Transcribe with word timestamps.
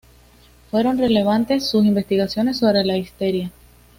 Fueron 0.71 0.97
relevantes 0.97 1.69
sus 1.69 1.85
investigaciones 1.85 2.57
sobre 2.57 2.83
la 2.83 2.97
histeria. 2.97 3.51